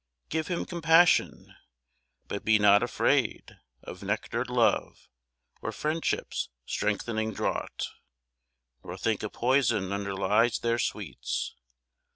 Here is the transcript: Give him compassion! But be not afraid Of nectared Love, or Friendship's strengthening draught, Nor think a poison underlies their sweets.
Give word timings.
Give 0.29 0.47
him 0.47 0.65
compassion! 0.65 1.53
But 2.27 2.43
be 2.43 2.57
not 2.57 2.81
afraid 2.81 3.59
Of 3.83 4.01
nectared 4.01 4.49
Love, 4.49 5.07
or 5.61 5.71
Friendship's 5.71 6.49
strengthening 6.65 7.35
draught, 7.35 7.87
Nor 8.83 8.97
think 8.97 9.21
a 9.21 9.29
poison 9.29 9.93
underlies 9.93 10.57
their 10.57 10.79
sweets. 10.79 11.53